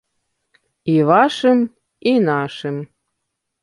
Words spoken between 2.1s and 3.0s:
і нашым.